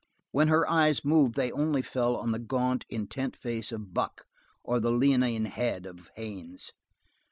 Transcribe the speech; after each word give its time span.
When 0.31 0.47
her 0.47 0.67
eyes 0.67 1.05
moved 1.05 1.35
they 1.35 1.51
only 1.51 1.83
fell 1.83 2.15
on 2.15 2.31
the 2.31 2.39
gaunt, 2.39 2.85
intent 2.89 3.35
face 3.35 3.71
of 3.71 3.93
Buck 3.93 4.25
or 4.63 4.79
the 4.79 4.89
leonine 4.89 5.45
head 5.45 5.85
of 5.85 6.09
Haines. 6.15 6.71